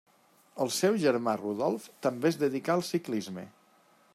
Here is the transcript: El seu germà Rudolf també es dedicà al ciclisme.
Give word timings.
El 0.63 0.71
seu 0.77 0.95
germà 1.03 1.35
Rudolf 1.41 1.85
també 2.07 2.31
es 2.33 2.41
dedicà 2.45 2.77
al 2.77 2.85
ciclisme. 2.89 3.45